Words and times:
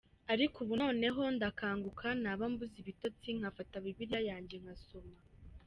Ariko 0.33 0.55
ubu 0.63 0.73
noneho 0.83 1.21
ndakanguka 1.35 2.07
naba 2.23 2.43
mbuze 2.51 2.75
ibitotsi 2.83 3.27
nkafata 3.37 3.75
Bibiliya 3.83 4.19
yanjye 4.29 4.55
nkasoma. 4.63 5.17